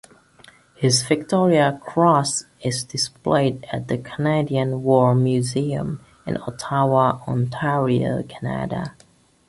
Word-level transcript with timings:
His 0.73 1.03
Victoria 1.03 1.79
Cross 1.85 2.45
is 2.61 2.83
displayed 2.83 3.67
at 3.71 3.87
the 3.87 3.99
Canadian 3.99 4.81
War 4.81 5.13
Museum 5.13 5.99
in 6.25 6.37
Ottawa, 6.37 7.19
Ontario, 7.27 8.23
Canada. 8.23 8.95